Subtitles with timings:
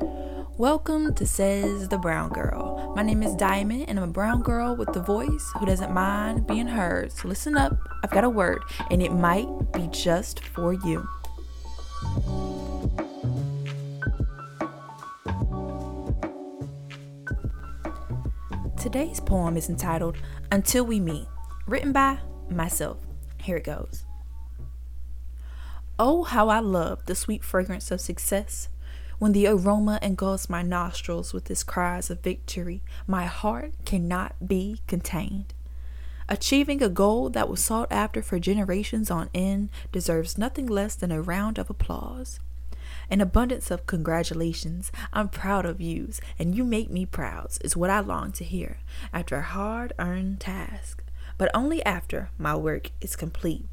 [0.00, 2.92] Welcome to Says the Brown Girl.
[2.96, 6.46] My name is Diamond, and I'm a brown girl with the voice who doesn't mind
[6.46, 7.12] being heard.
[7.12, 11.06] So listen up, I've got a word, and it might be just for you.
[18.80, 20.16] Today's poem is entitled
[20.50, 21.26] Until We Meet,
[21.66, 22.18] written by
[22.48, 22.98] myself.
[23.42, 24.04] Here it goes.
[25.98, 28.68] Oh, how I love the sweet fragrance of success.
[29.18, 34.80] When the aroma engulfs my nostrils with its cries of victory, my heart cannot be
[34.86, 35.54] contained.
[36.28, 41.12] Achieving a goal that was sought after for generations on end deserves nothing less than
[41.12, 42.40] a round of applause.
[43.10, 44.90] An abundance of congratulations.
[45.12, 48.78] I'm proud of yous, and you make me proud, is what I long to hear
[49.12, 51.02] after a hard earned task,
[51.36, 53.66] but only after my work is complete.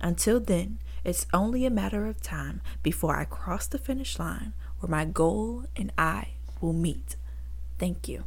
[0.00, 4.90] Until then, it's only a matter of time before I cross the finish line where
[4.90, 7.14] my goal and I will meet.
[7.78, 8.24] Thank you.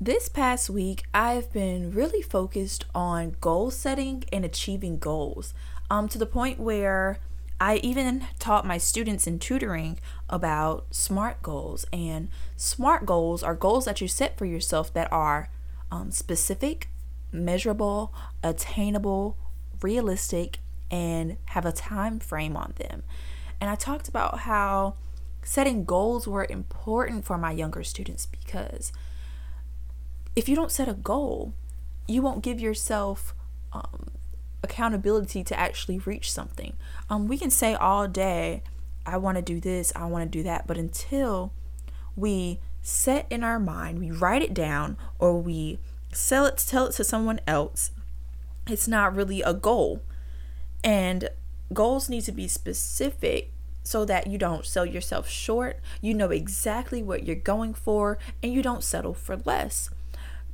[0.00, 5.52] This past week, I've been really focused on goal setting and achieving goals
[5.90, 7.18] um, to the point where
[7.60, 11.84] I even taught my students in tutoring about SMART goals.
[11.92, 15.50] And SMART goals are goals that you set for yourself that are
[15.92, 16.88] um, specific,
[17.30, 18.12] measurable,
[18.42, 19.36] attainable,
[19.80, 20.58] realistic,
[20.90, 23.02] and have a time frame on them.
[23.62, 24.96] And I talked about how
[25.44, 28.92] setting goals were important for my younger students because
[30.34, 31.54] if you don't set a goal,
[32.08, 33.36] you won't give yourself
[33.72, 34.08] um,
[34.64, 36.72] accountability to actually reach something.
[37.08, 38.64] Um, we can say all day,
[39.06, 41.52] I want to do this, I want to do that, but until
[42.16, 45.78] we set in our mind, we write it down, or we
[46.12, 47.92] sell it, tell it to someone else,
[48.66, 50.02] it's not really a goal.
[50.82, 51.28] And
[51.72, 53.51] goals need to be specific
[53.82, 55.80] so that you don't sell yourself short.
[56.00, 59.90] You know exactly what you're going for and you don't settle for less.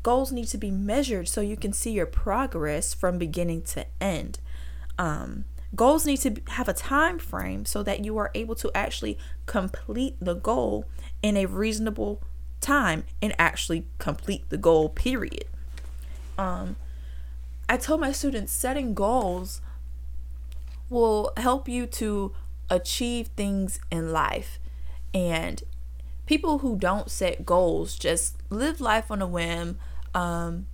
[0.03, 4.39] Goals need to be measured so you can see your progress from beginning to end.
[4.99, 5.45] Um,
[5.75, 10.17] goals need to have a time frame so that you are able to actually complete
[10.21, 10.85] the goal
[11.23, 12.23] in a reasonable
[12.61, 15.45] time and actually complete the goal period
[16.37, 16.77] um,
[17.69, 19.61] i told my students setting goals
[20.91, 22.35] will help you to
[22.71, 24.59] achieve things in life.
[25.15, 25.63] And
[26.27, 29.79] people who don't set goals just live life on a whim.
[30.15, 30.67] Um,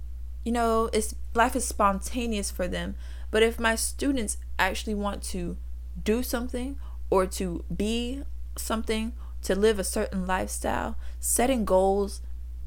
[0.44, 2.96] you know, it's life is spontaneous for them.
[3.30, 5.56] But if my students actually want to
[6.02, 6.78] do something
[7.10, 8.22] or to be
[8.56, 9.12] something,
[9.42, 12.20] to live a certain lifestyle, setting goals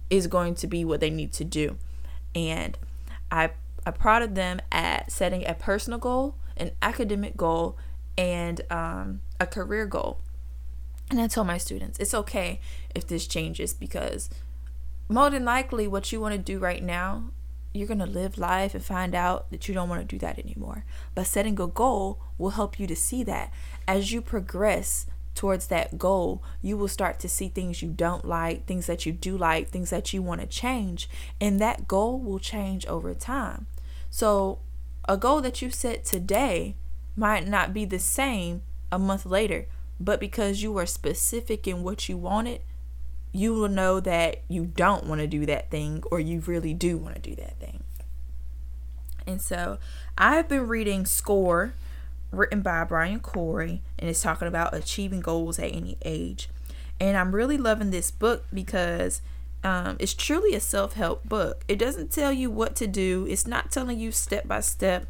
[0.10, 1.78] is going to be what they need to do.
[2.34, 2.78] And
[3.32, 3.52] I
[3.86, 7.78] I prodded them at setting a personal goal, an academic goal,
[8.18, 10.20] and um, a career goal.
[11.10, 12.60] And I tell my students, it's okay
[12.94, 14.30] if this changes because
[15.08, 17.32] more than likely, what you want to do right now,
[17.74, 20.40] you're going to live life and find out that you don't want to do that
[20.40, 20.84] anymore.
[21.16, 23.54] But setting a goal will help you to see that.
[23.88, 28.66] As you progress towards that goal, you will start to see things you don't like,
[28.66, 31.10] things that you do like, things that you want to change.
[31.40, 33.68] And that goal will change over time.
[34.10, 34.60] So,
[35.08, 36.76] a goal that you set today
[37.18, 38.62] might not be the same
[38.92, 39.66] a month later,
[40.00, 42.62] but because you were specific in what you wanted,
[43.34, 46.98] you will know that you don't want to do that thing or you really do
[46.98, 47.84] want to do that thing.
[49.26, 49.80] And so
[50.18, 51.74] I've been reading Score,
[52.32, 56.50] written by Brian Corey, and it's talking about achieving goals at any age.
[57.00, 59.22] And I'm really loving this book because
[59.64, 61.66] um, it's truly a self help book.
[61.68, 65.08] It doesn't tell you what to do, it's not telling you step by step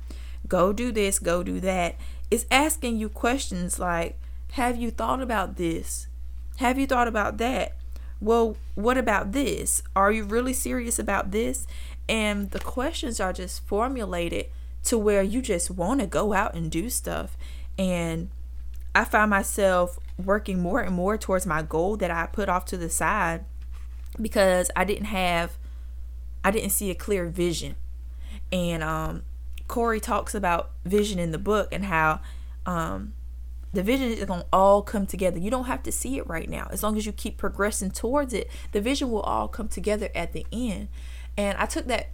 [0.47, 1.95] go do this, go do that.
[2.29, 4.19] It's asking you questions like,
[4.51, 6.07] have you thought about this?
[6.57, 7.75] Have you thought about that?
[8.19, 9.83] Well, what about this?
[9.95, 11.67] Are you really serious about this?
[12.09, 14.47] And the questions are just formulated
[14.85, 17.37] to where you just want to go out and do stuff.
[17.77, 18.29] And
[18.95, 22.77] I find myself working more and more towards my goal that I put off to
[22.77, 23.45] the side
[24.19, 25.57] because I didn't have
[26.43, 27.75] I didn't see a clear vision.
[28.51, 29.23] And um
[29.67, 32.21] Corey talks about vision in the book and how
[32.65, 33.13] um,
[33.73, 35.37] the vision is going to all come together.
[35.39, 36.67] You don't have to see it right now.
[36.71, 40.33] As long as you keep progressing towards it, the vision will all come together at
[40.33, 40.87] the end.
[41.37, 42.09] And I took that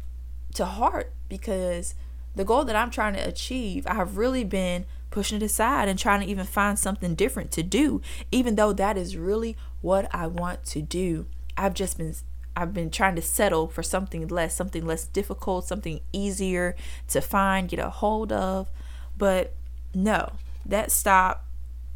[0.56, 1.96] to heart because
[2.36, 6.00] the goal that I'm trying to achieve, I have really been pushing it aside and
[6.00, 8.02] trying to even find something different to do,
[8.32, 11.28] even though that is really what I want to do.
[11.56, 12.16] I've just been
[12.56, 16.76] I've been trying to settle for something less, something less difficult, something easier
[17.10, 18.70] to find, get a hold of.
[19.18, 19.56] But
[19.94, 20.34] no,
[20.66, 21.46] that stopped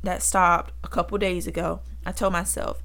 [0.03, 1.81] that stopped a couple days ago.
[2.05, 2.81] I told myself,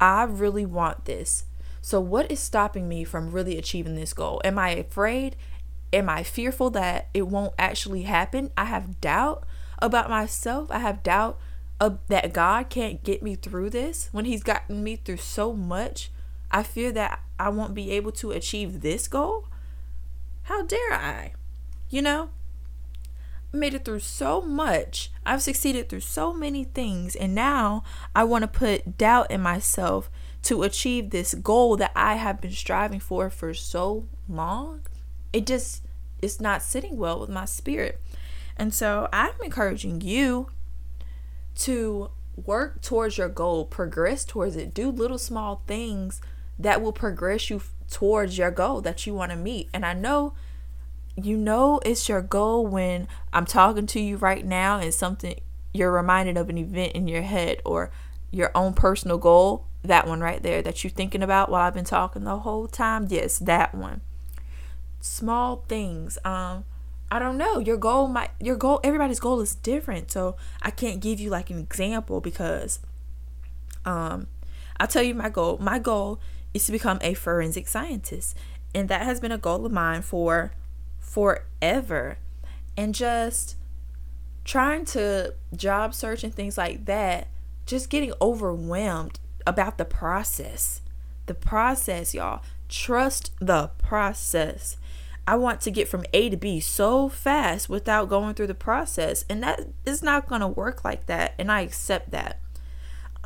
[0.00, 1.44] I really want this.
[1.80, 4.40] So, what is stopping me from really achieving this goal?
[4.44, 5.36] Am I afraid?
[5.92, 8.50] Am I fearful that it won't actually happen?
[8.56, 9.44] I have doubt
[9.78, 10.70] about myself.
[10.70, 11.38] I have doubt
[11.80, 16.10] of, that God can't get me through this when He's gotten me through so much.
[16.50, 19.46] I fear that I won't be able to achieve this goal.
[20.44, 21.32] How dare I?
[21.90, 22.30] You know?
[23.52, 25.10] I made it through so much.
[25.24, 27.14] I've succeeded through so many things.
[27.16, 27.82] And now
[28.14, 30.10] I want to put doubt in myself
[30.42, 34.82] to achieve this goal that I have been striving for for so long.
[35.32, 35.84] It just
[36.20, 38.00] it's not sitting well with my spirit.
[38.56, 40.50] And so I'm encouraging you
[41.56, 46.20] to work towards your goal, progress towards it, do little small things
[46.58, 49.68] that will progress you towards your goal that you want to meet.
[49.72, 50.34] And I know
[51.16, 55.40] you know it's your goal when I'm talking to you right now and something
[55.72, 57.90] you're reminded of an event in your head or
[58.30, 59.64] your own personal goal.
[59.82, 63.06] That one right there that you're thinking about while I've been talking the whole time.
[63.08, 64.00] Yes, that one.
[65.00, 66.18] Small things.
[66.24, 66.64] Um,
[67.10, 67.58] I don't know.
[67.58, 70.10] Your goal might your goal everybody's goal is different.
[70.10, 72.80] So I can't give you like an example because
[73.84, 74.26] um
[74.78, 75.58] I'll tell you my goal.
[75.58, 76.20] My goal
[76.54, 78.36] is to become a forensic scientist.
[78.74, 80.52] And that has been a goal of mine for
[80.98, 82.18] forever.
[82.76, 83.56] And just
[84.44, 87.28] trying to job search and things like that
[87.68, 90.80] just getting overwhelmed about the process.
[91.26, 92.42] The process y'all.
[92.68, 94.76] Trust the process.
[95.26, 99.26] I want to get from a to b so fast without going through the process.
[99.28, 101.34] And that is not going to work like that.
[101.38, 102.40] And i accept that.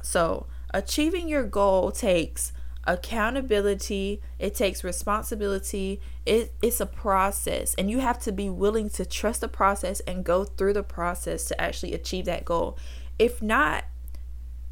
[0.02, 2.52] So achieving your goal takes
[2.84, 7.75] accountability it takes responsibility it, it's a process.
[7.76, 11.44] And you have to be willing to trust the process and go through the process
[11.46, 12.79] to actually achieve that goal.
[13.19, 13.84] If not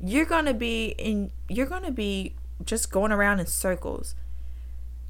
[0.00, 4.14] you're gonna be in you're gonna be just going around in circles.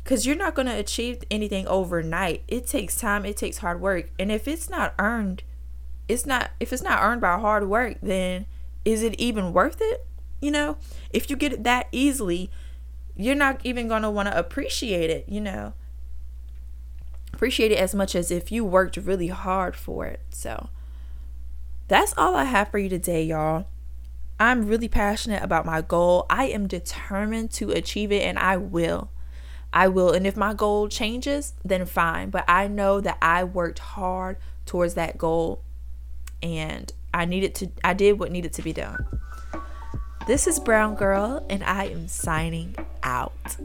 [0.02, 2.42] Because you're not gonna achieve anything overnight.
[2.48, 4.10] It takes time it takes hard work.
[4.18, 5.42] And if it's not earned
[6.08, 8.46] it's not if it's not earned by hard work then
[8.84, 10.06] is it even worth it?
[10.40, 10.78] You know
[11.10, 12.50] if you get it that easily
[13.16, 15.74] you're not even going to want to appreciate it, you know.
[17.32, 20.20] Appreciate it as much as if you worked really hard for it.
[20.30, 20.68] So
[21.88, 23.66] that's all I have for you today, y'all.
[24.38, 26.26] I'm really passionate about my goal.
[26.30, 29.10] I am determined to achieve it and I will.
[29.72, 30.12] I will.
[30.12, 32.30] And if my goal changes, then fine.
[32.30, 35.62] But I know that I worked hard towards that goal
[36.42, 39.04] and I needed to I did what needed to be done.
[40.26, 43.56] This is Brown Girl, and I am signing out.